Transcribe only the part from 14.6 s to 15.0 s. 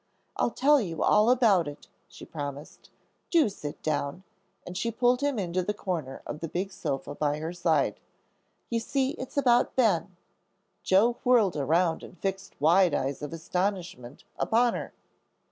her.